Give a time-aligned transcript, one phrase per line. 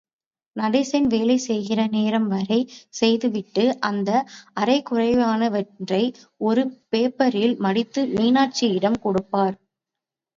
[0.55, 2.57] நடேசன் வேலை செய்கிற நேரம் வரை
[2.91, 4.09] செய்துவிட்டு, அந்த
[4.59, 6.01] அரைகுறையானவற்றை,
[6.41, 9.55] ஒரு பேப்பரில் மடித்து மீனாட்சியிடம் கொடுப்பார்.